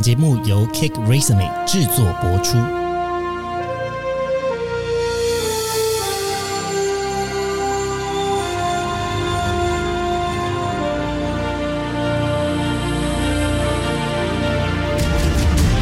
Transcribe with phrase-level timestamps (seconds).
[0.00, 2.56] 节目由 Kick Resume 制作播出。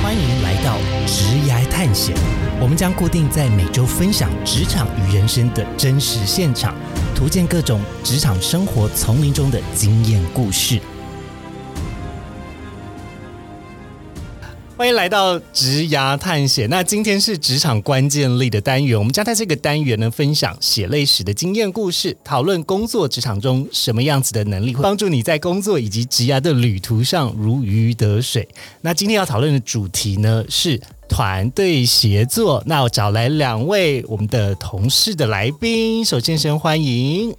[0.02, 0.76] 欢迎来到
[1.06, 2.16] 职涯探险，
[2.60, 6.74] 我们将固定在每周分享职场与人生的真实现场，
[7.14, 10.80] 图鉴各种职场生活丛林中的经验故事。
[14.86, 16.70] 欢迎来到职涯探险。
[16.70, 28.48] 那今天是职场关键力的单元，我们将在这个单元呢分享血泪史的经验故事，讨论工作职场中什么样子的能力会帮助你在工作以及职涯的旅途上如鱼得水。
[28.80, 32.62] 那今天要讨论的主题呢是团队协作。
[32.64, 37.34] 那我找来两位我们的同事的来宾，首先先欢迎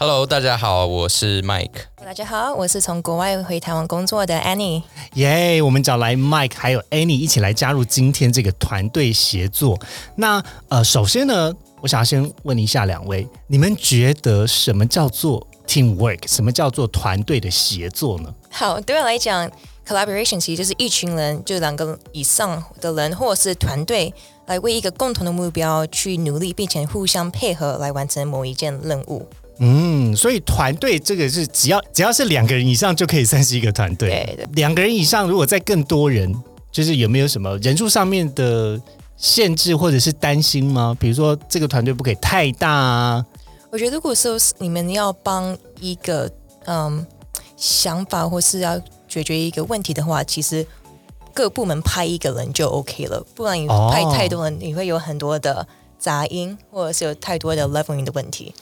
[0.00, 1.72] Hello，大家好，我是 Mike。
[1.96, 4.80] 大家好，我是从国外回台湾工作的 Annie。
[5.14, 9.76] 耶我们找来 Mike 还有 Annie 一起来加入今天这个团队协作。
[10.14, 16.32] 那呃，首先呢，我想要先问一下两位，你们觉得什么叫做 teamwork？
[16.32, 18.32] 什么叫做团队的协作呢？
[18.52, 19.50] 好，对我来讲
[19.84, 24.14] ，collaboration 其实就是一群人，就两个以上的人，或者是团队，
[24.46, 29.28] 来为一个共同的目标去努力，并且互相配合来完成某一件任务。
[29.60, 34.08] 嗯，所以团队这个是只要只要是两个人以上就可以算是一个团队。
[34.08, 36.34] 对的两个人以上，如果再更多人，
[36.70, 38.80] 就是有没有什么人数上面的
[39.16, 40.96] 限制或者是担心吗？
[41.00, 43.26] 比如说这个团队不可以太大啊。
[43.70, 46.30] 我觉得，如果说是你们要帮一个
[46.66, 47.04] 嗯
[47.56, 50.64] 想法，或是要解决一个问题的话，其实
[51.34, 55.66] 各部门派一个人就 OK 了，不然你哦派太多人，你会有很多的
[55.98, 58.54] 杂音，或者是有太多的 leveling 的问题。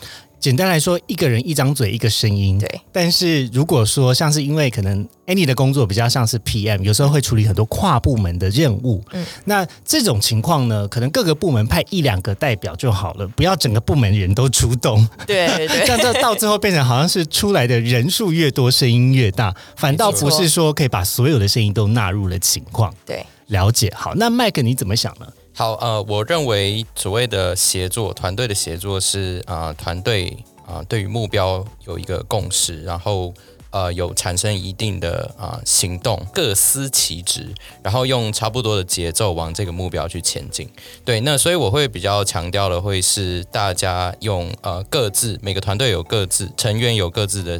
[0.47, 2.57] 简单来说，一个人一张嘴一个声音。
[2.57, 2.81] 对。
[2.93, 9.03] 但是如果说像是因为可能 Annie 的工作比较像是 PM，有时候会处理很多跨部门的任务。
[9.11, 9.27] 嗯嗯。
[9.47, 15.05] 那这种情况呢，可能各个部门派一两个代表就好了，不要整个部门人都出动。
[15.27, 22.95] 对对 对这样到到最后变成好像是出来的人数越多，声音越大，反倒不是说可以把所有的声音都纳入了情况。
[23.05, 23.27] 对。
[23.49, 23.93] 了解。
[23.97, 25.27] 好，那麦克你怎么想呢？
[25.59, 30.37] 好，呃，我认为所谓的协作，团队的协作是啊、团队
[30.67, 33.33] 啊、对于目标有一个共识，然后
[33.71, 40.69] 呃有产生一定的啊、行动，各司其职，然后用差不多的节奏往这个目标去前进。
[41.07, 47.59] 对，那所以我会比较强调的会是大家用呃各自每个团队有各自成员有各自的。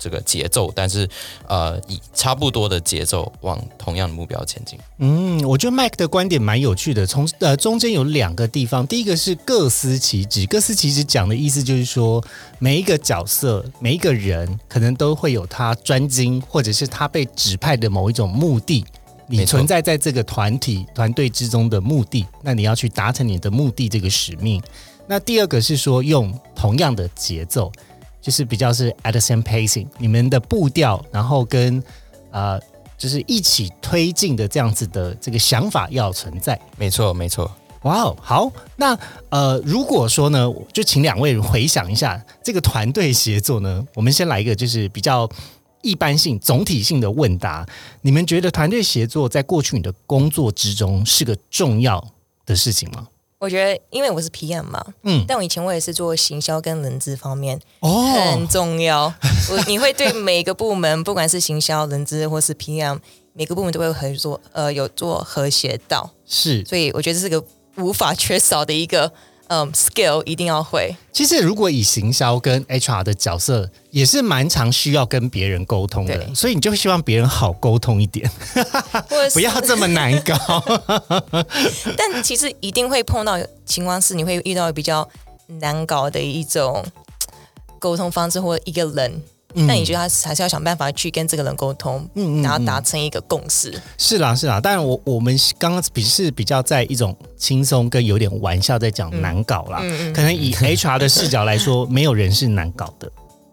[0.00, 1.08] 这个节奏，但是
[1.46, 4.78] 呃，以差不多的节奏往同样的目标前进。
[4.98, 7.06] 嗯，我觉得 Mike 的观点蛮有趣的。
[7.06, 10.46] 从呃中间有两个地方，第一个是各司其职。
[10.46, 12.24] 各司其职讲的意思就是说，
[12.58, 18.84] 每一个角色、每一个人，可能都会有他专精，或者是他被指派的某一种目的。
[19.26, 24.60] 你存在在这个团体团队之中的目的，那你要去达成你的目的这个使命。
[25.06, 27.70] 那第二个是说用同样的节奏，
[28.20, 31.82] 就是比较是 at the same pacing，你们的步调，然后跟
[32.30, 32.60] 呃
[32.98, 36.60] 就是一起推进的这样子的这个想法要存在。
[36.76, 37.50] 没错，没错。
[37.82, 38.94] 哇哦，好，那
[39.30, 45.26] 呃，如果说呢，就请两位回想一下这个团队协作呢，我们先来一个就是比较
[45.80, 47.66] 一般性、总体性的问答。
[48.02, 52.06] 你们觉得团队协作在过去你的工作之中是个重要
[52.44, 53.08] 的事情吗？
[53.40, 59.12] 我觉得，因为我是 PM 嘛，嗯嗯，但我以前我也是做行销跟人资方面，哦很，重要。
[59.50, 62.98] 我你会对每个部门，不管是行销、人资或是 PM，
[63.32, 66.62] 每个部门都会合作，呃，有做和谐到，是。
[66.66, 67.42] 所以我觉得这是个
[67.78, 69.10] 无法缺少的一个
[69.50, 70.94] 嗯 skill，一定要会。
[71.12, 78.30] 其实，如果以行销跟 HR 的角色，也是蛮常需要跟别人沟通的，所以你就希望别人好沟通一点，
[79.08, 80.36] 或者 不要这么难搞。
[81.98, 85.08] 但其实一定会碰到情况是，你会遇到比较
[85.58, 86.84] 难搞的一种
[87.80, 89.20] 沟通方式或一个人，
[89.66, 93.72] 但你觉得他还是要想办法去跟这个人沟通，嗯嗯然后达成一个共识。
[93.98, 103.10] 是啦，是啦，当然我我们刚刚比是比较在一种轻松跟有点玩笑在讲难搞啦，嗯可能以 HR 的视角来说， 没有人是难搞的。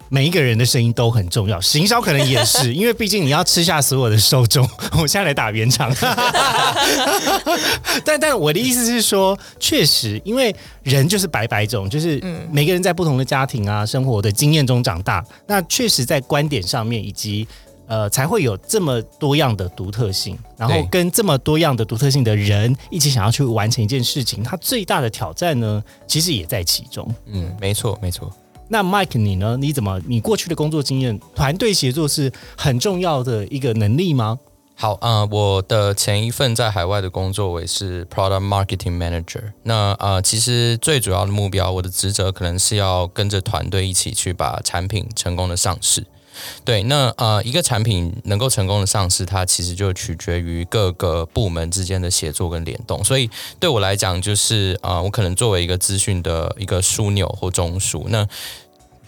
[0.09, 4.67] 每一个人的声音都很重要，行销可能也是，因为毕竟你要吃下所有的受众。
[4.99, 5.93] 我现在来打圆场，
[8.05, 12.21] 但但我的意思是说，确实，因为人就是百百种，就是
[12.51, 17.47] 每个人在不同的家庭啊、生活的经验中长大，那确实在观点上面以及
[17.87, 27.09] 呃，才会有这么多样的独特性，然后跟这么多样的独特性的人一起想要去完成一件事情，它最大的挑战呢，其实也在其中。
[27.27, 28.31] 嗯，没错，没错。
[28.69, 29.57] 那 Mike 你呢？
[29.57, 30.01] 你怎么？
[30.05, 34.39] 你过去的工作经验，团队协作是很重要的一个能力吗？
[34.75, 39.41] 好，呃，我的前一份在海外的工作，我也是 Product Marketing Manager。
[39.63, 46.05] 那呃，其实最主要的目标，我的职责可能是要跟着团队一起去把产品成功的上市。
[46.65, 53.03] 对，那呃，一个产品能够成功的上市，它其实就取决于各个部门之间的协作跟联动。
[53.03, 53.29] 所以
[53.59, 58.27] 对我来讲，就是啊，我可能作为一个资讯的一个枢纽或中枢，那。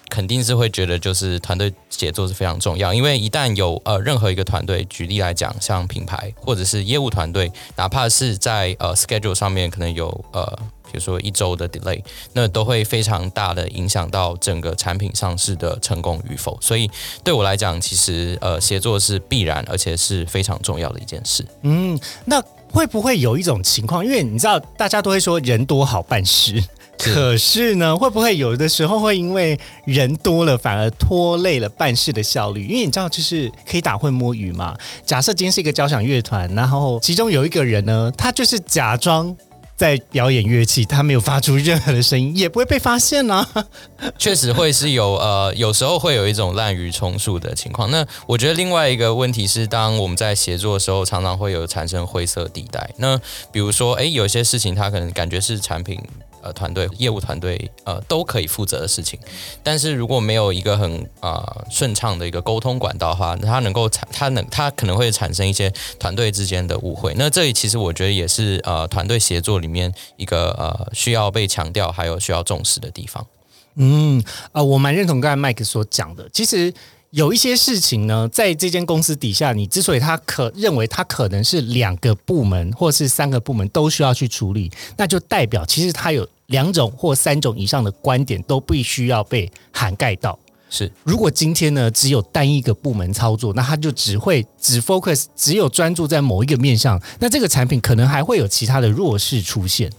[0.10, 10.44] 肯定是会觉得，就是团队协作是非常重要，因为一旦有呃任何一个团队，举例来讲，像品牌或者是业务团队，哪怕是在呃 schedule 上面可能有呃，
[10.86, 12.02] 比如说一周的 delay，
[12.34, 16.58] 那都会非常大的影响到整个产品上市的成功与否。
[16.60, 16.90] 所以
[17.24, 21.46] 对我来讲，其实呃协作是必然，而且是非常重要的一件事。
[21.62, 24.06] 嗯，那会不会有一种情况？
[24.06, 26.63] 因为你知道，大家都会说人多好办事。
[26.98, 32.66] 可是呢，会不会有的时候会因为人多了，反而拖累了办事的效率？
[32.66, 34.75] 因为你知道，就是可以打混摸鱼嘛。
[35.06, 39.33] 假设今天是一个交响乐团，然后其中有一个人呢，他就是假装
[39.80, 43.48] 在表演乐器，他没有发出任何的声音，也不会被发现呢。
[44.20, 47.90] 确实会是有呃，有时候会有一种滥竽充数的情况。
[47.90, 52.90] 那我觉得另外一个问题是，当我们在协作的时候，常常会有产生灰色地带。
[52.98, 53.18] 那
[53.54, 55.98] 比如说，哎，有些事情他可能感觉是产品。
[56.42, 59.20] 呃，团队业务团队呃都可以负责的事情，
[59.64, 67.14] 但是如果没有一个很啊顺畅的一个沟通管道的话，它能够产它能它可能会产生一些团队之间的误会。
[67.18, 73.26] 那这里其实我觉得也是呃团队协作里面一个呃需要被强调还有需要重视的地方。
[73.76, 76.74] 嗯，呃，我蛮认同刚才麦克所讲的，其实。
[77.12, 90.38] 有一些事情呢，在这间公司底下，你之所以他可认为他可能是两个部门或是三个部门都需要去处理，那就代表其实他有两种或三种以上的观点都必须要被涵盖到。
[90.70, 99.92] 是，如果今天呢只有单一个部门操作，那他就只会只 focus，只有专注在某一个面上，那这个产品可能还会有其他的弱势出现，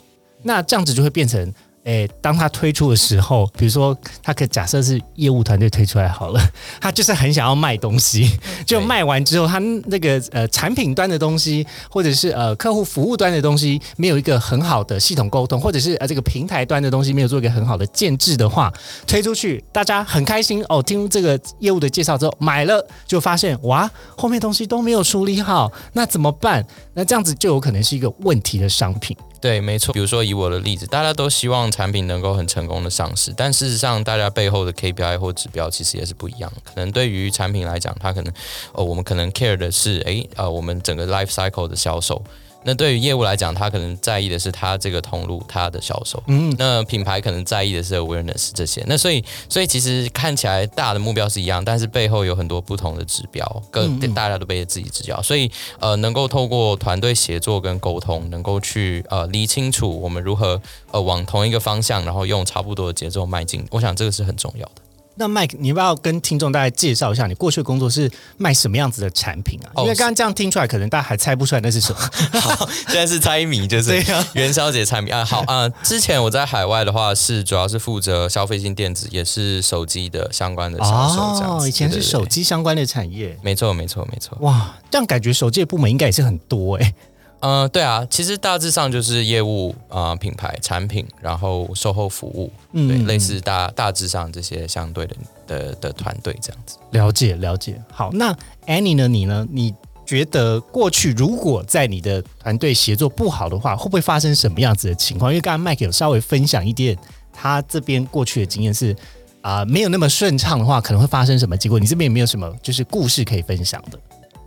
[0.44, 1.52] 那这样子就会变成。
[1.90, 6.40] 诶，当他推出的时候，比如说他可假设是业务团队推出来好了，
[6.80, 18.72] 他就是很想要卖东西，就卖完之后，他那个呃产品端的东西，或者是呃客户服务端的东西，没有一个很好的系统沟通，或者是呃这个平台端的东西没有做一个很好的建制的话，
[19.04, 26.64] 推出去大家很开心哦，听这个业务的介绍之后买了，就发现哇后面东西都没有处理好，那怎么办？
[26.94, 29.16] 那这样子就有可能是一个问题的商品。
[29.40, 29.92] 对，没错。
[29.94, 36.52] 比如说以我的例子，大家都希望产品能够很成功的上市，但事实上，大家背后的 KPI 或指标其实也是不一样。
[36.62, 38.32] 可能对于产品来讲，它可能，
[38.72, 42.22] 哦，我们可能 care 的是，诶，呃，我们整个 life cycle 的销售。
[42.62, 48.84] 那对于业务来讲，他可能在意的是他这个通路他的销售，嗯，那品牌可能在意的是 awareness 这些。
[48.86, 55.20] 那所以，所以其实看起来大的目标是一样，但是背后有很多不同的指标，跟大家都背着自己指标。
[55.22, 60.60] 所以，呃，能够透过团队协作跟沟通，能够去呃理清楚我们如何
[60.90, 63.66] 呃往同一个方向，然后用差不多的节奏迈进。
[63.70, 64.82] 我想这个是很重要的。
[65.16, 69.82] 那 Mike，，你要不要跟听众大概介绍一下你过去的工作是卖什么样子的产品啊？
[69.82, 71.98] 因为刚刚这样听出来，可能大家还猜不出来那是什么。
[72.40, 74.02] 好，现在是猜谜，就是
[74.32, 75.22] 元宵节产品啊。
[75.24, 81.38] 好啊，之前我在海外的话，是主要是负责消费性电子，也是手机的相关的销售。
[81.38, 83.36] 这样，以前是手机相关的产业。
[83.42, 84.38] 没错，没错，没错。
[84.40, 86.94] 哇，这样感觉手机的部门应该也是很多哎。
[87.40, 95.16] 嗯，对啊，其实大致上就是业务啊、品牌、产品，然后售后服务，嗯对，类似大大致上这些相对的
[95.46, 96.76] 的的团队这样子。
[96.90, 97.80] 了解了解。
[97.90, 99.08] 好，那 Annie 呢？
[99.08, 99.46] 你呢？
[99.50, 105.30] 你觉得过去如果在你的团队协作不好的话，会不会发生什么样子的情况？
[105.30, 106.98] 因为刚刚 Mike 有稍微分享一点，
[107.32, 108.94] 他这边过去的经验是
[109.40, 111.78] 啊，没有那么顺畅的话，可能会发生什么结果？
[111.78, 113.98] 你这边有没有什么就是故事可以分享的？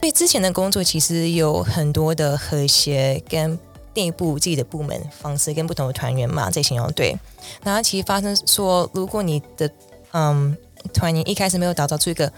[0.04, 3.58] 所以之前的工作其实有很多的和谐跟
[3.94, 7.18] 内部自己的部门方式跟不同的团员嘛在形容对，
[7.64, 9.72] 然后其实发生说，如果你的
[10.12, 10.58] 嗯
[10.94, 12.30] 团员一开始没有打造出一个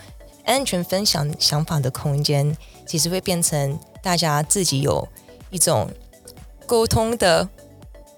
[0.44, 2.56] 安全分享想法的空间，
[2.86, 5.08] 其实会变成大家自己有
[5.50, 5.90] 一种
[6.68, 7.50] 沟通的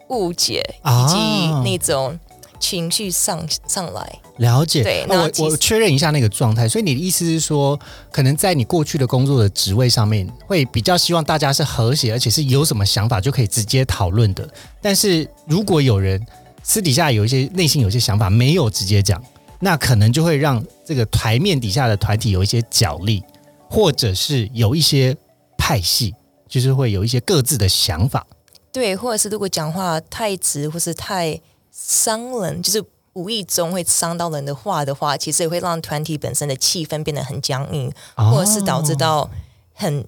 [0.09, 2.19] 误解以及那种。
[2.59, 4.83] 情绪上上来，了解。
[4.83, 6.67] 对，那我我确认一下那个状态。
[6.67, 7.79] 所以你的意思是说，
[8.11, 14.47] 可能在你过去的工作的职位上面，会比较希望大家是和谐，而且是有什么想法就可以直接讨论的。
[14.81, 16.25] 但是如果有人
[16.63, 19.21] 私底下有一些内心有些想法没有直接讲，
[19.59, 23.23] 那可能就会让这个台面底下的团体有一些角力，
[23.69, 25.15] 或者是有一些
[25.57, 26.13] 派系，
[26.47, 28.25] 就是会有一些各自的想法。
[28.71, 31.39] 对，或者是如果讲话太直，或是太。
[31.79, 39.29] 伤人就是无意中会伤到人的话的话，其实也会让团体本身的气氛变得很僵硬，或者是导致到
[39.73, 40.03] 很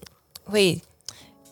[0.45, 0.81] 会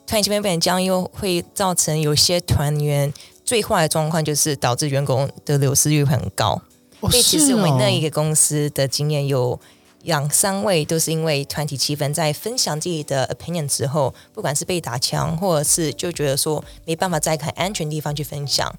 [0.07, 3.13] 团体气氛变得僵，又会造成有些团员
[3.45, 6.59] 最坏的状况就是导致员工的流失率很高。
[7.00, 9.59] 哦所以其实我们那一哦个公司的经验有
[10.01, 18.74] 两三位都是因为团体气氛在分享自己的 opinion 之后，不管是被打枪，或者是就觉得说没办法在很安全的地方去分享，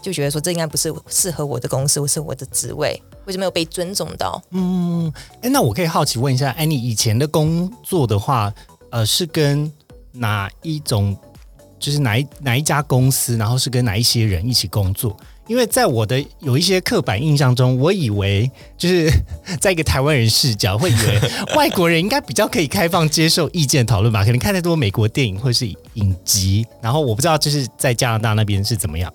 [0.00, 4.40] 就觉得说这应该不是适合我的公司，或是我的职位，或者没有被尊重到。
[4.50, 5.12] 嗯
[5.42, 8.52] 哎，那我可以好奇问一下，哎，你以前的工作的话，
[8.90, 9.70] 呃，是跟
[10.12, 11.16] 哪一种，
[11.78, 15.16] 就是哪一哪一家公司，然后是跟哪一些人一起工作？
[15.46, 19.10] 因为在我的有一些刻板印象中，我以为就是
[19.58, 21.20] 在一个台湾人视角，会以为
[21.56, 24.22] 外国人应该比较可以开放接受意见讨论吧？
[24.24, 29.10] 可能看太多美国电影或是影集，然后我不知道就是在加拿大那边是怎么样。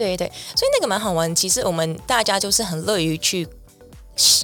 [0.00, 0.26] 对对，
[0.56, 1.34] 所以那个蛮好玩。
[1.34, 3.46] 其实我们大家就是很乐于去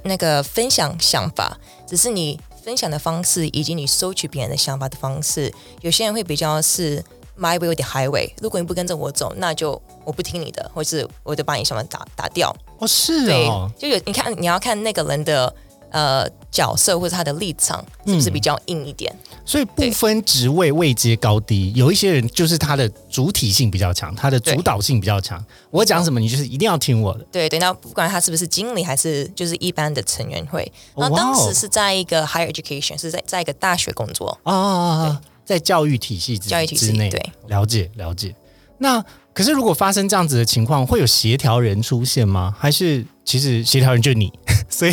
[0.05, 7.03] 那个分享想法，只是你分享的方式以及你收取别人的想法的方式，有些人会比较是
[7.39, 8.31] my way or the highway。
[8.43, 12.55] 如果你不跟着我走，那就我不听你的，或是我就把你想法打打掉。
[12.79, 15.55] 哦，是对哦，，就有你看你要看那个人的
[15.97, 19.11] 呃角色或者他的立场是不是比较硬一点。
[19.47, 25.43] 所以不分职位、位阶高低，有一些人就是他的主体性比较强，他的主导性比较强。
[25.71, 27.25] 我讲什么，你就是一定要听我的。
[27.33, 34.39] 对对，那不管他是不是经理还是就是一般的成员会，然后哇哦当时是在一个 higher education，是在在一个大学工作。
[34.43, 38.35] 啊，在教育体系之教育体系之内，对，了解了解。
[38.79, 42.55] 那可是如果发生这样子的情况，会有协调人出现吗？
[42.59, 44.33] 还是其实协调人就是你，
[44.77, 44.93] 所以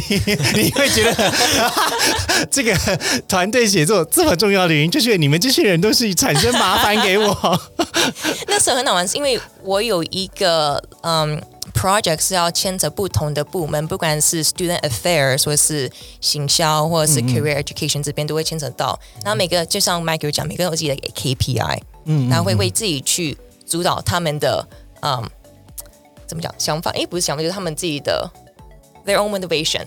[0.55, 1.33] 你会觉得
[2.49, 2.73] 这个
[3.27, 7.61] 团队写作这么重要的原因，就是你们这些人都是产生麻烦给我。
[8.47, 11.37] 那时候很好玩，是因为我有一个嗯
[11.73, 18.97] project 是要牵着不同的部门，不管是 student affairs 或是行销或者是 career education 这边都会牵扯到。
[19.21, 23.37] 然后每个就像 Mike 有讲，每个人有自己的 KPI，嗯然后会为自己去
[23.67, 24.65] 主导他们的
[25.01, 25.29] 嗯
[26.25, 26.89] 怎么讲想法？
[26.91, 28.31] 诶，不是想法，就是他们自己的
[29.05, 29.83] their own motivation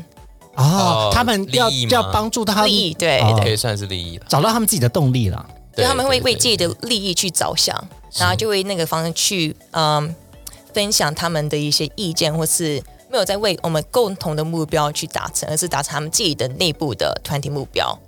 [0.55, 4.25] 哦哦，他们要利益吗要帮助他们利益，对哦对可以算是利益了。
[4.29, 5.45] 找到他们自己的动力啦。
[5.75, 7.77] 对他们会为对自己的利益去着想，
[8.15, 10.15] 然后就为那个方向去嗯
[10.73, 17.99] 分享他们的一些意见，或是没有在为我们共同的目标去达成，而是达成他们自己的内部的团体目标。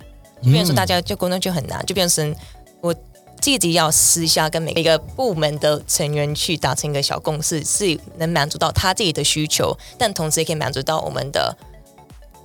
[0.41, 2.58] 就变成说大家就工作就很难，就变成我
[3.41, 11.55] 自己要私下跟每一个部门的成员去达成一个小共识，是能满足到他自己的需求，但同时也可以满足到我们的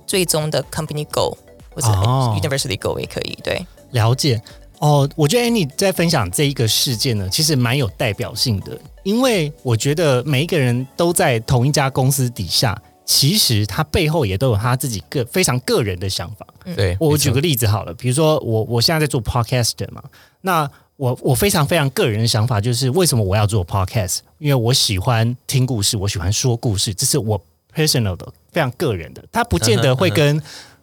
[0.07, 1.35] 最终的 company goal
[1.71, 3.37] 或者哦 university goal 也可以。
[3.43, 4.41] 对，了解
[4.79, 16.45] 哦，我觉得 Annie 在分享这一个事件呢，其实蛮有代表性的，因为我觉得每一个人都在同一家公司底下，其实他背后也都有他自己个非常个人的想法。
[16.75, 20.03] 对，我举个例子好了，比如说我我现在在做 podcast 嘛，
[20.41, 24.19] 那我我非常非常个人的想法就是，为什么我要做 podcast？
[24.39, 27.41] 因为我喜欢听故事，我喜欢说故事，这是我
[27.73, 30.41] personal 的非常个人的，它不见得会跟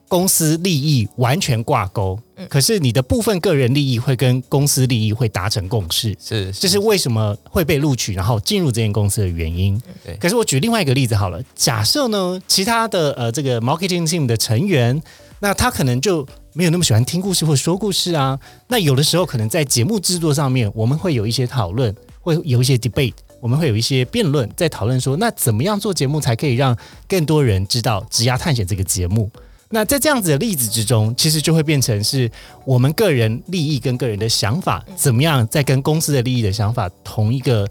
[0.08, 2.18] 公司利益完全挂钩，
[2.50, 6.14] 可是你的部分个人利益会跟公司利益会达成共识。
[6.20, 9.80] 是这是为什么会被录取，然后进入这间公司的原因。
[10.20, 15.02] 可是我举另外一个例子好了，假设呢，其他的呃这个 marketing team 的成员，
[15.38, 18.38] 那他可能就没有那么喜欢听故事或说故事啊。
[18.68, 26.76] 那有的时候可能在节目制作上面，我们会有一些讨论，会有一些 debate，我们会有一些辩论，在讨论说，那怎么样做节目才可以让
[27.08, 29.30] 更多人知道《职涯探险》这个节目？
[29.74, 32.30] 那在这样子的例子之中，其实就会变成是
[32.66, 37.66] 我们个人利益跟个人的想法，怎么样在跟公司的利益的想法同一个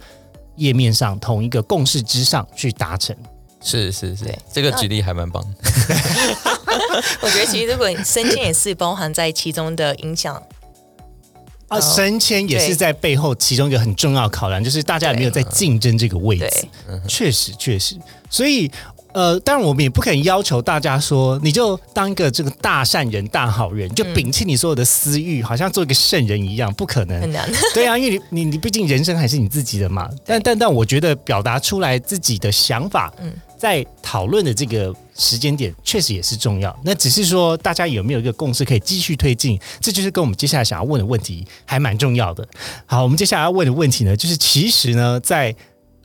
[0.56, 3.16] 页面上、同一个共识之上去达成。
[3.62, 5.96] 是是是，这个举例还蛮棒的。
[7.22, 10.36] 我觉得其实如果你升迁也是包含在其中的影响，
[11.68, 16.50] 啊，哦升迁也是在背后其中一个很重要考量，就是大家有没有在竞争这个位置
[16.88, 17.00] 对。
[17.08, 17.96] 确实，确实，
[18.30, 18.72] 所以。
[19.14, 27.20] 呃，当然，我们也不可能要求大家说，你就当一个这个大善人、大好人，就摒弃你所有的私欲，好像做一个圣人一样，不可能。
[27.20, 27.52] 很难。
[27.74, 30.10] 对啊，因为你你你毕竟人生还是你自己的嘛。
[30.26, 36.76] 但但但我觉得表达出来自己的想法，嗯在讨论的这个时间点，确实也是重要。
[36.84, 42.44] 那只是说大家有没有一个共识可以继续推进，这就是跟我们接下来想要问的问题还蛮重要的。
[42.88, 45.56] 好，我们接下来要问的问题呢，就是其实呢，在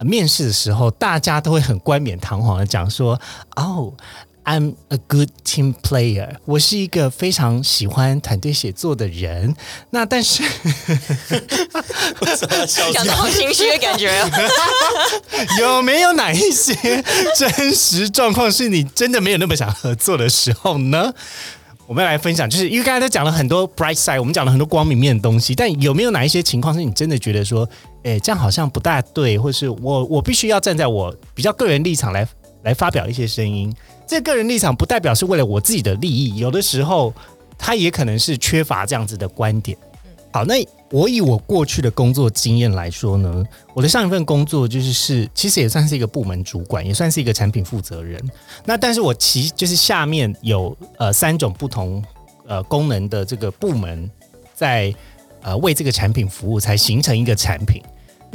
[0.00, 3.18] 面试的时候，大家都会很冠冕堂皇的讲说，
[3.56, 3.94] 哦。
[4.46, 9.56] I'm a good team player，我是一个非常喜欢团队写作的人。
[9.90, 10.44] 那但是
[12.94, 14.30] 讲到好心虚的感觉哦。
[15.58, 16.72] 有没有哪一些
[17.36, 21.12] 真实状况是你真的没有那么想合作的时候呢？
[21.88, 27.68] 我们要来分享，就是因为刚才都讲了很多 bright side，我们讲了很多光明面的东西，但有没有哪一些情况是你真的觉得说，
[28.04, 32.26] 哎，这样好像不大对，或是我我必须要站在我比较个人立场来
[32.62, 33.74] 来发表一些声音？
[34.06, 37.12] 这个人立场不代表是为了我自己的利益，有的时候
[37.58, 39.76] 他也可能是缺乏这样子的观点。
[40.32, 40.54] 好，那
[40.90, 48.22] 我以我过去的工作经验来说呢，我的上一份工作就是是，其实也算是一个部门主管，也算是一个产品负责人。
[48.64, 52.04] 那但是我其就是下面有呃三种不同
[52.46, 54.10] 呃功能的这个部门
[54.54, 54.94] 在
[55.40, 57.82] 呃为这个产品服务，才形成一个产品。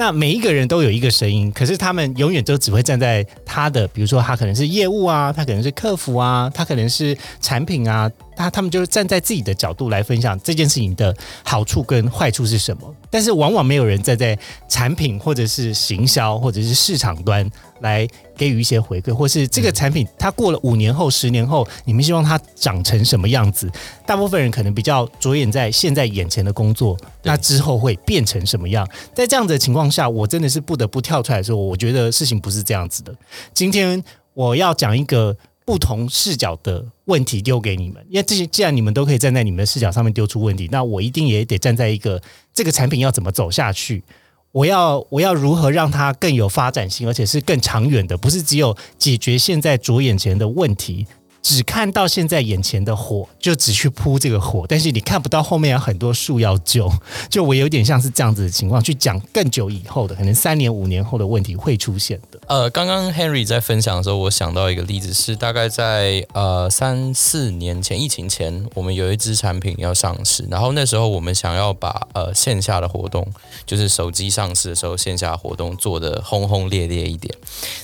[0.02, 8.10] 那每一个人都有一个声音，可是他们永远都只会站在他的，比如说他可能是业务啊，他可能是客服啊，他可能是产品啊。
[8.36, 17.50] 他他们就是站在自己的角度来分享这件事情的好处跟坏处是什么，但是往往没有人站在产品或者是行销或者是市场端
[17.82, 23.70] 来给予一些回馈，或是这个产品它过了五年后、十年后，你们希望它长成什么样子？
[24.06, 28.88] 大部分人可能比较着眼在现在眼前的工作，那之后会变成什么样？
[29.14, 33.14] 在这样的情况下，我真的是不得不跳出来说，我觉得事情不是这样子的。
[33.54, 35.38] 今天我要讲一个。
[35.66, 42.22] 不同视角的问题丢给你们，因为这些既然你们都可以站在你们的视角上面丢出问题，那我一定也得站在一个
[42.54, 44.04] 这个产品要怎么走下去，
[44.52, 51.06] 我要我要如何让它更有发展性，而且是更长远的，不是只有解决现在着眼前的问题。
[51.42, 56.88] 只看到现在眼前的火，就只去扑这个火，但是你看不到后面有很多树要救。
[57.30, 62.40] 就我有点像是这样子的情况，去讲更久以后的，可能三年五年后的问题会出现的。
[62.48, 73.28] 呃，刚刚 Henry 在分享的时候，我想到一个例子，是大概在呃三四年前疫情前，我们有一支产品要上市，然后那时候我们想要把呃线下的活动，
[73.66, 77.34] 就是手机上市的时候线下活动做的轰轰烈烈一点。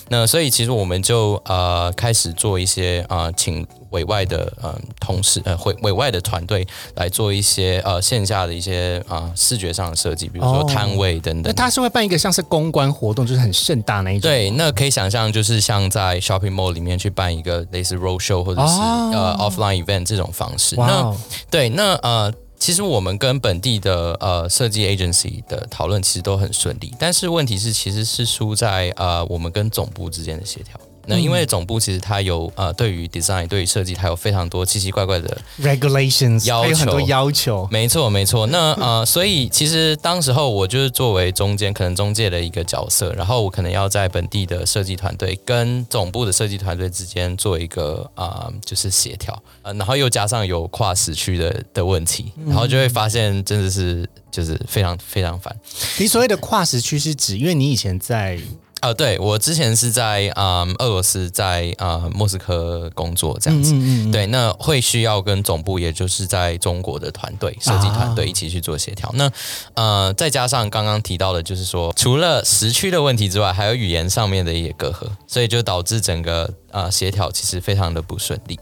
[0.09, 3.31] 那所以其实我们就呃开始做一些啊。
[3.47, 11.43] 请委外的嗯同事呃委委外的团队来做一些呃线下的一些啊视觉上的设计，比如说摊位等等。
[11.45, 14.29] 那他是会办一个像是公关活动，就是很盛大那一种。
[14.29, 18.73] 对，那可以想象就是像在 shopping mall 里面去办一个类似 road show 或者是
[19.15, 20.75] 呃 offline event 这种方式。
[20.75, 21.15] 那
[21.49, 30.77] 对，那呃其实我们跟本地的呃设计 agency 的讨论其实都很顺利，但是问题是其实是输在呃我们跟总部之间的协调。
[31.07, 37.67] 那因为总部其实它有呃，对于 design 对于设计，它有非常多奇奇怪怪的 regulations 要求，很多要求。
[37.71, 38.45] 没错，没错。
[38.47, 49.41] 那呃，所以其实当时候我就是作为中间可能中介的一个角色，然后我可能要在本地的设计团队跟总部的设计团队之间做一个啊，就是协调。
[49.61, 55.55] 呃，然后又加上有跨时区的的问题，然后就会发现真的是就是非常非常烦。
[55.97, 58.37] 你所谓的跨时区是指，因为你以前在。
[58.81, 63.73] 呃，对我之前是在啊俄罗斯，在啊莫斯科工作这样子，
[64.11, 69.11] 对，那会需要跟总部，也就是在中国的团队设计团队一起去做协调。
[69.15, 69.31] 那
[69.73, 76.53] 呃，再加上刚刚提到的，就是说除了时区的问题之外，还有语言上面的一些隔阂，所以就导致整个。
[76.69, 78.59] 啊，协调其实非常的不顺利，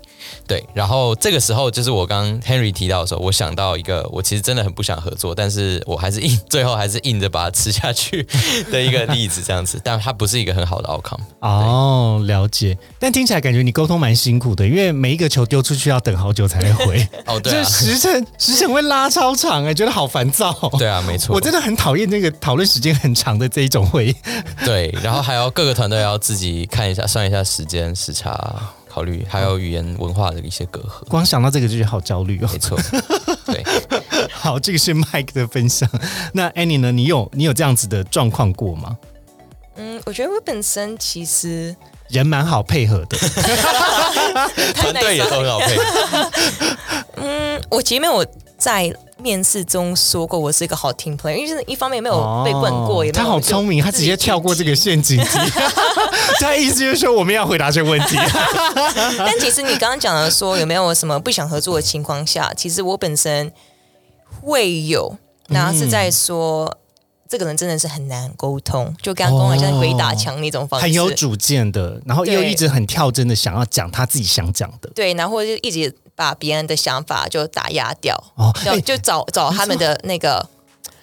[0.47, 0.63] 对。
[0.73, 8.27] 然后这个时候，就是我刚 Henry 提到的时候，我想到一个，我其实真的很不想合作，但是我还是硬， 最后还是硬着把它吃下去
[8.71, 9.79] 的一个例子，这样子。
[9.83, 11.19] 但它不是一个很好的 outcome。
[11.39, 12.77] 哦，了解。
[12.99, 17.07] 但听起来感觉你沟通蛮辛苦的，因为每一个球丢出去要等好久才会回。
[17.25, 20.53] 哦，对， 时辰时辰会拉超长，哎，觉得好烦躁。
[20.77, 21.35] 对啊，没错。
[21.35, 24.15] 我真的很讨厌那个讨论时间很长的这一种会议。
[24.65, 27.95] 对，然后还要各个团队要自己看一下，算一下时间。
[27.95, 28.31] 时差
[28.95, 32.49] 考虑，还有语言文化的一些隔阂，光想到这个就觉得好焦虑哦。
[32.49, 32.79] 没错，
[33.45, 33.61] 对，
[34.31, 35.89] 好，这个是 Mike 的分享。
[36.31, 36.93] 那 Annie 呢？
[36.93, 38.97] 你有你有这样子的状况过吗？
[39.75, 41.75] 嗯，我觉得我本身其实
[42.07, 43.17] 人蛮好配合的，
[44.75, 46.31] 团队也都很好配合。
[47.17, 48.25] 嗯，我前面我
[48.57, 48.95] 在。
[49.17, 55.39] 面试中说过我是一个好 team player，因为是一方面没有被问过，也他好聪明，他直接跳过这个陷阱题。
[56.41, 58.17] 他意思就是说我们要回答这个问题。
[59.17, 63.51] 但其实你刚刚讲的说有没有什么不想合作的情况下，其实我本身
[64.41, 66.77] 会有，然后是在说
[67.29, 75.95] 这个人真的是很难沟通，就刚刚好像鬼打墙那种方式，很有主见的，然后又一直很跳针的想要讲他自己想讲的，对，然后就一直。
[76.15, 78.53] 把别人的想法就打压掉，哦，
[78.85, 80.47] 就找找他们的那个，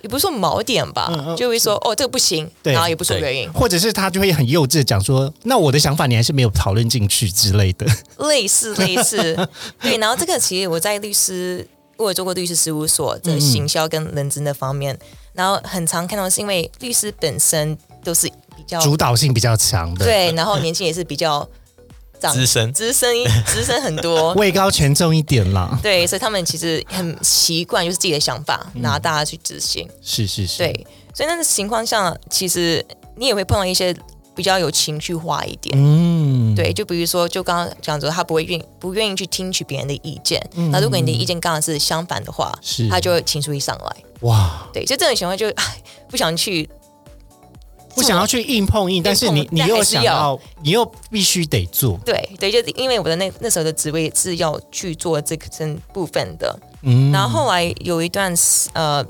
[0.00, 7.86] 也不是说锚点吧，就会说哦这个不行，然后也不说原因，或者是他就会很幼稚的讲说，那我的想法你还是没有讨论进去之类的，
[8.26, 9.36] 类似类似，
[9.80, 14.98] 对，然后这个其实我在律师，我有做过律师事务所的行销跟人资那方面，
[15.34, 21.46] 然后很常看到是因为律师本身都是比较主导性比较强的，对， 然后年轻也是比较。
[22.22, 25.78] 长资深资深一 资深很多， 位高权重一点啦。
[25.82, 29.88] 对，所以他们其实很习惯就是自己的想法，嗯然后大家去执行。
[30.00, 32.84] 是是是，对，所以那个情况下，其实
[33.16, 33.94] 你也会碰到一些
[34.34, 35.76] 比较有情绪化一点。
[35.76, 40.40] 嗯，对，就比如说，就刚刚讲着，他不会愿不愿意去听取别人的意见。
[40.54, 43.96] 嗯那如果你的意见刚好是相反的话，是他就会情绪一上来。
[44.20, 45.76] 哇，对，就这种情况就唉
[46.08, 46.68] 不想去
[47.94, 58.34] 不想要去硬碰硬，但是你你又想要，你又必须得做，对对，就是因为我的那那时候的职位是要去做这个这部分的，嗯，然后后来有一段
[58.72, 59.04] 呃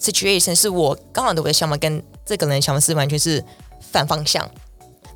[0.00, 3.44] situation 是我刚好的我的想法跟这个人的想法是完全是
[3.92, 4.48] 反方向，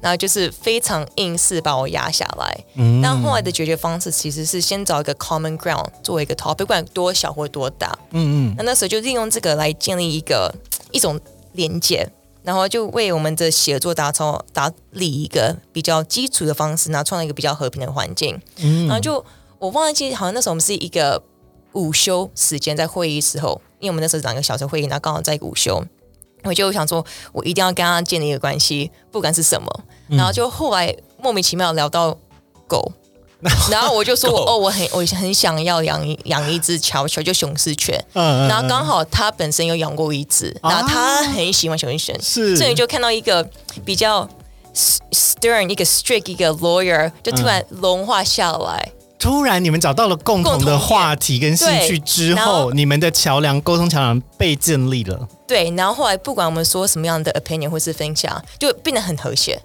[0.00, 2.64] 然后就是非常硬是把我压下来。
[2.74, 3.00] 嗯。
[3.02, 8.54] 但后来的解决方式其实是先找一个 common ground 作为一个 topic，不管多小或多大，嗯嗯。
[8.58, 10.54] 那那时候就利用这个来建立一个
[10.90, 11.18] 一种
[11.52, 12.06] 连接，
[12.44, 18.40] 然后就为我们的写作打造打理一个比较基础的方式，然后创造一个比较和平的环境。
[18.58, 19.24] 嗯然后就
[19.58, 21.22] 我忘记好像那时候我们是一个
[21.72, 25.82] 午休时间在会议时候，因为我们那时候两个小时会议，然后刚好在午休。
[26.42, 27.02] 我就想说，
[27.32, 29.66] 我一定要跟他建立一个关系，不管是什么。
[30.08, 32.14] 嗯然后就后来莫名其妙聊到
[32.68, 32.92] 狗，
[33.70, 38.02] 然后我就说我哦，我很我很想要养一养一只乔乔，就雄狮犬。
[38.14, 43.46] 嗯然后刚好他本身有养过一只，啊然后他很喜欢熊犬，是所以就看到一个
[43.84, 44.28] 比较
[45.12, 48.92] stern、一个 strict、一个 lawyer，就突然融化下来。
[49.18, 55.26] 突然你们找到了共同的话题跟兴趣之然后，后你们的桥梁沟通桥梁被建立了。
[55.46, 59.58] 对，然后后来不管我们说什么样的 opinion 或是分享，就变得很和谐。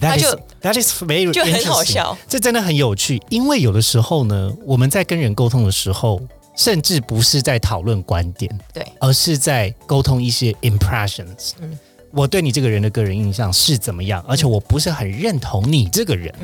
[0.00, 3.22] That 就 is that is very 就很好笑这真的很有趣。
[3.30, 6.20] 因为有的时候呢，我们在跟人沟通的时候，
[6.56, 11.52] 甚至不是在讨论观点，对，而是在沟通一些 impressions。
[11.60, 11.78] 嗯
[12.12, 16.34] 我对你这个人的个人印象是怎么样，而且我不是很认同你这个人。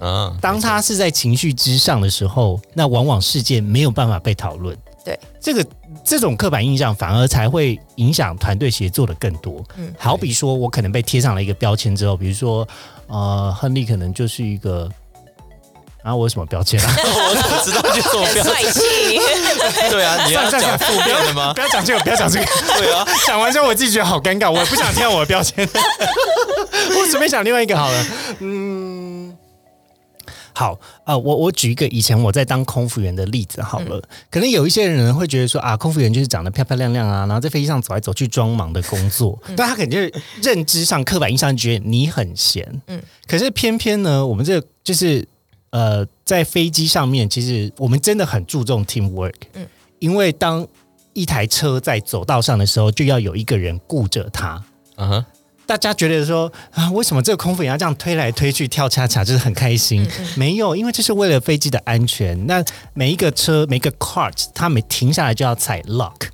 [0.00, 4.76] 嗯，当他是在情绪之上的时候，那往往事件没有办法被讨论。
[5.02, 5.64] 对，这个
[6.04, 9.64] 这种刻板印象反而才会影响团队协作的更多。
[9.78, 12.66] 嗯好比说我可能被贴上了一个标签之后，比如说
[13.06, 14.88] 呃，亨利可能就是一个。
[16.04, 16.94] 啊，我有什么标签啊？
[17.00, 19.18] 我怎么知道就这么很标帅气。
[19.88, 21.62] 对啊，你要讲负面的吗不？
[21.62, 22.44] 要讲这个，不要讲这个。
[22.76, 25.66] 对啊，讲完之后我自己觉得好尴尬，我也不想听到我的标签。
[27.00, 28.06] 我准备想另外一个好了，
[28.40, 28.93] 嗯，
[30.54, 34.00] 好，呃，我我举一个以前我在当空服员的例子好了。
[34.30, 45.26] 可能有一些人会觉得说啊，空服员就是长得漂漂亮亮啊，然后在飞机上走来走去装忙的工作，但他肯定是认知上刻板印象觉得你很闲，嗯嗯，可是偏偏呢，我们这个就是
[45.70, 49.66] 呃，在飞机上面，其实我们真的很注重 teamwork，嗯嗯，
[49.98, 50.64] 因为当
[51.14, 54.62] 一台车在走道上的时候，就要有一个人顾着它。
[54.96, 55.24] 嗯哼，
[55.66, 60.06] 大家觉得说啊，为什么这个空服员要这样推来推去、跳恰恰，就是很开心？
[60.36, 62.46] 没有，因为这是为了飞机的安全。
[62.46, 66.28] 那每一个车、每一个 cart，它每停下来就要踩 lock，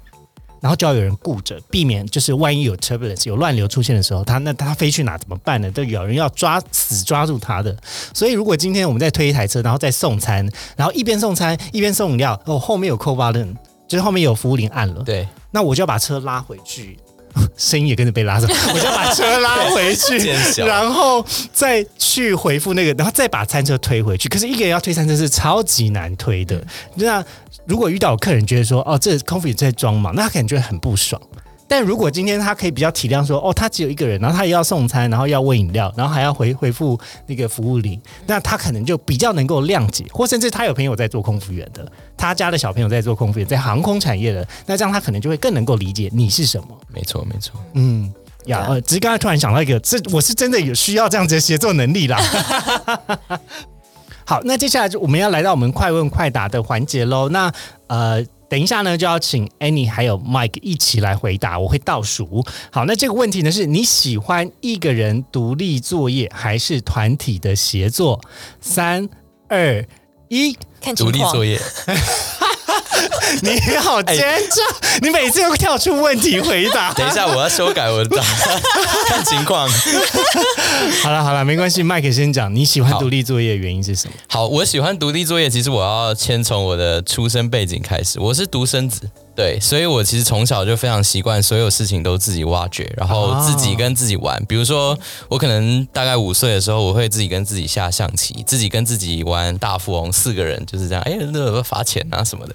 [0.60, 5.70] 然后就要有人顾着，避免就是万一有 turbulence 有乱流出现的时候，它那它飞去哪怎么办呢？
[5.70, 7.76] 都有人要抓死抓住它的。
[8.12, 13.54] 所以如果今天我们在推一台车，然后再送餐，然后一边送餐一边送饮料，哦，后面有 call button，
[13.86, 16.98] 就是后面有服务铃按了，对，那我就要把车拉回去，
[17.56, 20.18] 声音也跟着被拉走， 我就要把车拉回去
[20.64, 24.28] 然后再去回复那个，然后再把餐车推回去。
[24.28, 26.62] 可是一个人要推餐车是超级难推的。
[26.96, 27.24] 那
[27.66, 31.20] 如果遇到客人觉得说，哦，这空服员在装忙，那他可能觉得很不爽。
[31.70, 46.66] 但如果今天他可以比较体谅说，哦，他只有一个人，然后他也要送餐，然后要喂饮料，然后还要回回复那个服务铃，那他可能就比较能够谅解，或甚至他有朋友在做空服员的，他家的小朋友在做空服员，在航空产业的，那这样他可能就会更能够理解你是什么。
[46.92, 47.60] 没错没错。
[47.74, 48.12] 嗯，
[48.46, 52.18] 呀，呃，只是刚才突然想到一个，这我是真的有需要这样子的协作能力啦。
[54.26, 57.28] 好，那接下来就我们要来到我们快问快答的环节喽。
[57.28, 57.52] 那
[57.86, 62.44] 呃，等一下呢，就要请 Annie 还有 Mike 一起来回答，我会倒数。
[62.72, 68.20] 好，那这个问题呢是你喜欢一个人独立作业还是团体的协作？
[68.60, 69.08] 三
[69.48, 69.86] 二
[70.28, 71.60] 一，看情况立作，业，
[73.42, 74.62] 你好奸诈，
[75.02, 76.92] 你每次都跳出问题回答。
[76.96, 78.62] 等一下我要修改我的答案，
[79.08, 79.68] 看情况。
[81.02, 84.14] 好了好了，没关系，Mike 先讲，你喜欢好独立作业的原因是什么？
[84.28, 94.42] 好，我喜欢独立作业，其实我要先从我的出生背景开始，我是独生子，对，所以我其实从小就非常习惯所有事情都自己挖掘，然后自己跟自己玩。
[94.46, 101.02] 比如说，我可能大概五岁的时候，我会自己跟自己下象棋，自己跟自己玩大富翁，四个人就是这样。
[101.04, 102.54] 哎，那罚钱啊什么的。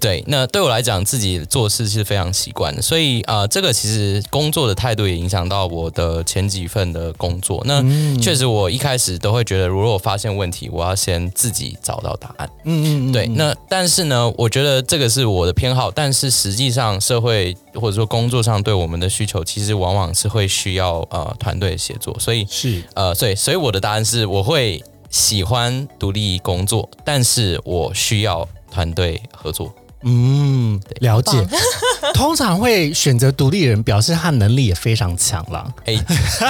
[0.00, 2.82] 对，那对我来讲，自己做事是非常习惯的。
[2.82, 7.62] 所以啊，这个其实工作的态度也影响到我的前几份的工作。
[7.64, 7.82] 那
[8.20, 12.50] 确实，我一开始都会觉得，如果我发现问题，我要先自己找到答案。
[12.64, 13.26] 嗯嗯，对。
[13.28, 16.30] 那但是呢，我觉得这个是我的偏好，但是。
[16.30, 29.74] 实际上，社会或者说工作上对我们的需求，其实往往是会需要呃团队协作，所以是呃，所以所以我的答案是，我会喜欢独立工作，但是我需要团队合作。
[30.04, 31.32] 嗯，了解。
[32.14, 35.66] 通常会选择独立人，表示他能力也非常强了。
[35.86, 35.92] 哎，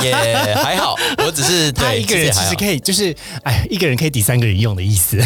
[0.02, 0.12] 也
[0.56, 3.14] 还好，我只是 他一个人其实可以，就是
[3.44, 5.22] 哎，一个人可以抵三个人用的意思。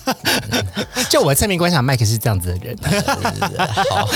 [1.08, 2.76] 就我侧面观察，麦克是这样子的人。
[3.88, 4.08] 好，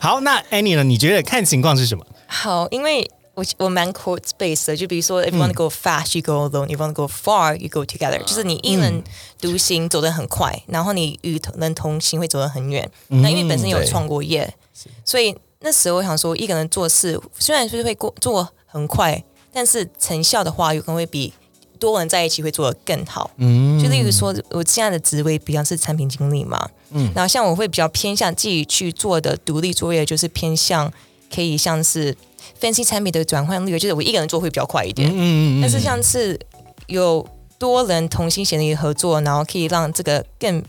[0.00, 0.84] 好，那 Annie 呢？
[0.84, 2.06] 你觉得看情况是什么？
[2.26, 3.10] 好，因为。
[3.34, 7.06] 我我蛮 quote based 的，就比如说，if you want to go fast, you go alone; if you want to
[7.06, 8.22] go far, you go together。
[8.24, 9.02] 就是你一人
[9.40, 12.90] 独行走得很快，然后你与人同行会走得很远。
[13.08, 14.52] 那因为本身有创过业，
[15.02, 21.32] 所以那时候我想说，一个人做事虽然是会过做很快，但是成效的话，有可能会比
[21.78, 23.30] 多人在一起会做得更好。
[23.38, 30.92] 嗯，就例如说，我现在的职位比较是产品经理嘛，嗯，然后像我会比较偏向自己去做的独立作业，就是偏向
[31.34, 32.14] 可以像是。
[32.62, 35.10] 分析产品的转换率，就是我一个人做会比较快一点。
[35.10, 35.60] 嗯嗯嗯。
[35.60, 36.38] 但是像是
[36.86, 37.26] 有
[37.58, 40.62] 多人同心协力合作，然后可以让这个更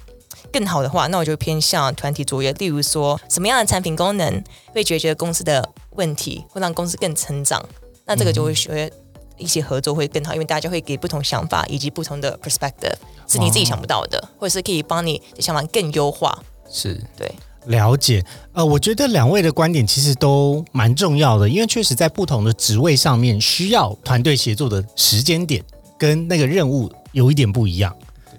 [0.51, 2.51] 更好的话，那我就偏向团体作业。
[2.53, 7.63] 例如说，什么样的产品功能会解决公司的问题，会让公司更成长，
[8.05, 8.91] 那这个就会学
[9.37, 12.95] 一起合作会更好，因为大家会给不同想法以及不同的 perspective，
[13.27, 16.43] 是你自己想不到的，或者是可以帮你的想法更优化。
[16.71, 17.31] 是对。
[17.67, 25.63] 了解，呃，我觉得两位的观点其实都蛮重要的，因为确实在不同的职位上面，需要团队协作的时间点
[25.97, 27.95] 跟那个任务有一点不一样。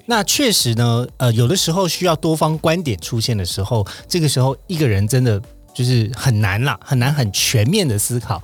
[0.06, 5.40] 那确实呢，呃，有的时候需要多方观点出现的时候，这个时候一个人真的
[5.72, 8.42] 就是很难啦，很难很全面的思考。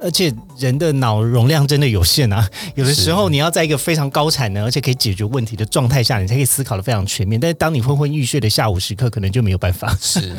[0.00, 7.38] 而且人的脑容量真的有限啊， 有的时候你要在一个非常高产能，而且可以解决问题的状态下，你才可以思考的非常全面。
[7.38, 9.96] 但是当你昏昏欲睡的下午时刻，可能就没有办法。
[10.00, 10.34] 是，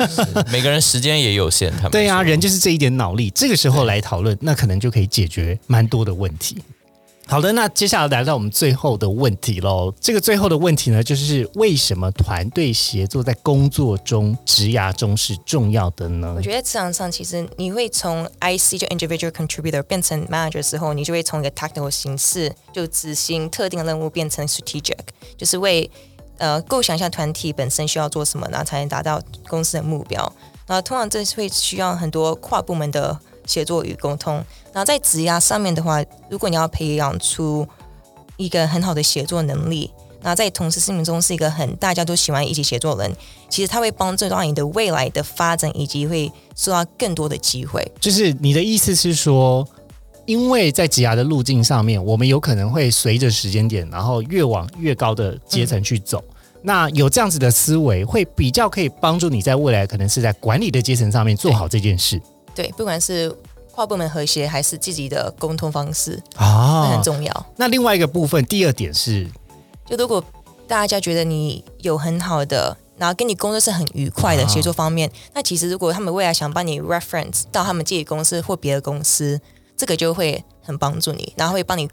[0.51, 6.57] 每个人时间也有限，他们 对啊，人就是这一点脑力，这个时候来讨论，那可能就可以解决蛮多的问题。
[7.29, 9.93] 好的，那接下来来到我们最后的问题喽。
[10.01, 16.33] 这个最后的问题呢，就是为什么团队协作在工作中、职涯中是重要的呢？
[16.35, 24.97] 我觉得职场上其实你会从 IC 就 Individual Contributor 变成 Manager 的时候，你就会从一个 Technical 形式就执行特定的任务，变成 Strategic，
[25.37, 25.87] 就是为
[26.39, 30.19] 呃构想一下团体本身需要做什么，然后才能达到公司的目标。
[30.65, 33.19] 然后通常这是会需要很多跨部门的。
[33.49, 34.35] 协作与沟通，
[34.71, 37.67] 然后在职涯上面的话，如果你要培养出
[38.37, 39.89] 一个很好的协作能力，
[40.21, 43.11] 那在同事心目中是一个很大家都喜欢一起协作人，
[43.49, 47.91] 其实他会帮助到你的未来的发展，以及会受到更多的机会。
[47.99, 49.67] 就是你的意思是说，
[50.25, 56.23] 因为在职涯的路径上面，我们有可能会随着时间点，然后越往越高的阶层去走。
[56.61, 62.21] 那有这样子的思维，会比较可以帮助你在未来可能是在管理的阶层上面做好这件事。
[62.55, 63.35] 对，不管是
[63.71, 67.45] 跨部门和谐，还是自己的沟通方式啊，很重要。
[67.55, 69.27] 那另外一个部分，第二点是，
[69.85, 70.23] 就如果
[70.67, 79.39] 大家觉得你有很好的，然后跟你工作是很愉快的协作方面，那其实如果他们未来想帮你 reference 到他们自己公司或别的公司，
[79.77, 81.89] 这个就会很帮助你，然后会帮你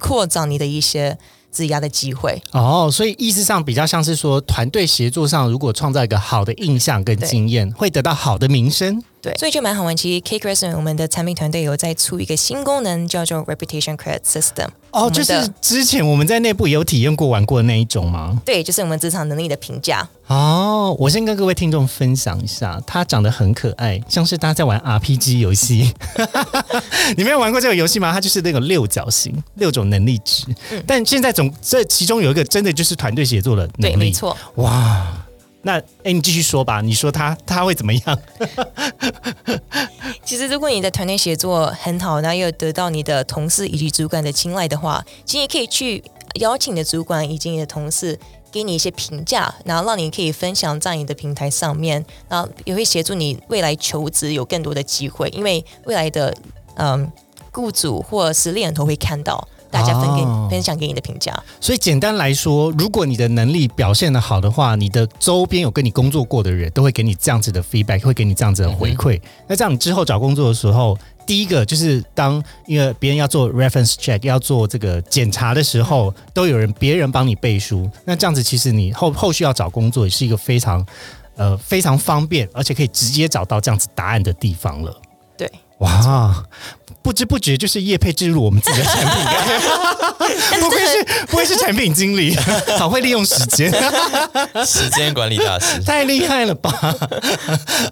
[0.00, 1.18] 扩展你的一些。
[1.52, 9.02] 质押的机会哦，所以意思上比较像是说，团队协作上如果创造一个好的印象跟经验，会得到好的名声。
[9.22, 9.94] 对，所以就蛮好玩。
[9.94, 14.68] 其实 K Crescent 我们的产品团队有在出一个新功能，叫做 Reputation Credit System。
[14.92, 18.40] 哦，就是之前我们在内部也有体验过玩过的那一种吗？
[18.44, 20.08] 对，就是我们职场能力的评价。
[20.26, 25.92] 哦，我先跟各位听众分享一下，它长得很可爱，像是大家在玩 RPG 游戏。
[27.16, 28.12] 你没有玩过这个游戏吗？
[28.12, 30.44] 它就是那个六角形，六种能力值。
[30.70, 33.94] 嗯，但现在总这其中有一个真的就是团队协作的能力。
[33.94, 34.36] 对，没错。
[34.56, 35.06] 哇。
[35.62, 36.80] 那哎，你继续说吧。
[36.80, 38.18] 你说他他会怎么样？
[40.24, 46.02] 其实，如果你的团队协作很好，然后又得到你的同事以及主管的青睐的话，其实你可以去
[46.36, 48.18] 邀请你的主管以及你的同事
[48.50, 56.34] 给你一些评价，然后让你可以分享在你的平台上面，然后也会协助你未来求职有更多的机会，因为未来的
[56.76, 57.10] 嗯
[57.52, 59.46] 雇主或是猎人头会看到。
[59.70, 61.32] 大家分给、哦分享给你的评价。
[61.60, 69.20] 所以简单来说，如果你的能力表现的好的话，你的周边有跟你工作过的人都会给你这样子的 feedback，会给你这样子的回馈。
[69.46, 77.88] 那这样你之后找工作的时候，第一个就是当因为别人要做 reference check，要做这个检查的时候，都有人别人帮你背书。
[78.04, 80.84] 那这样子其实你后后续要找工作也是一个非常
[81.36, 85.00] 呃非常方便，而且可以直接找到这样子答案的地方了。
[85.38, 86.44] 对，哇，
[87.02, 92.34] 不知不觉就是叶配置入我们自己的产品， 不愧是不愧是产品经理，
[92.78, 93.72] 好会利用时间，
[94.66, 95.82] 时间管理大师。
[95.82, 96.70] 太厉害了吧！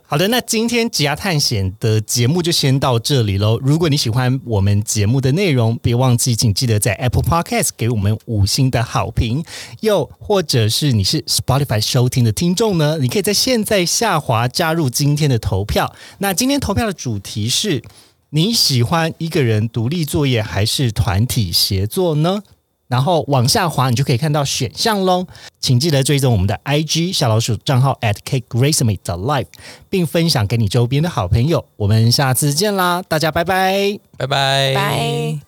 [0.06, 3.58] 好的，那今天挤压探险的节目就先到这里喽。
[3.62, 9.44] 如果你喜欢我们节目的内容，别忘记请记得在 Apple Podcast 给我们五星的好评，
[9.80, 15.94] 又或者是你是 Spotify 收听的听众呢，你可以在现在下滑加入今天的投票。
[16.18, 17.82] 那今天投票的主题是。
[18.30, 22.42] 你喜欢一个人独立作业还是团体协作呢？
[22.86, 25.26] 然后往下滑，你就可以看到选项喽。
[25.58, 29.46] 请记得追踪我们的 IG 小老鼠账号 at cake gracemate 的 life，
[29.88, 31.64] 并分享给你周边的好朋友。
[31.76, 33.98] 我们下次见啦，大家拜拜。
[34.18, 35.38] 拜拜拜。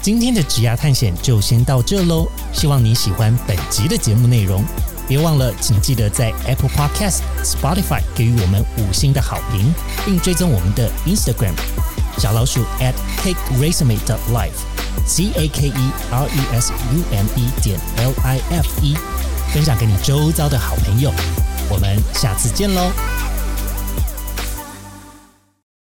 [0.00, 4.64] 今天的职涯探险就先到这喽，希望你喜欢本集的节目内容。
[5.08, 11.54] 别忘了，请记得在 Apple Podcast、Spotify 给予我们五星的好评，并追踪我们的 Instagram
[12.18, 13.98] 小老鼠 at cake resume
[14.32, 14.52] life
[15.06, 18.96] c a k e r e s u m e 点 l i f e，
[19.52, 21.12] 分享给你周遭的好朋友。
[21.68, 22.90] 我们下次见喽，